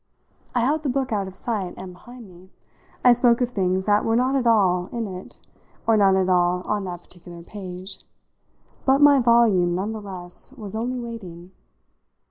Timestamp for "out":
1.11-1.27